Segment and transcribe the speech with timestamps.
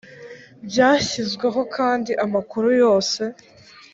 [0.65, 3.21] Bwashyizweho kandi amakuru yose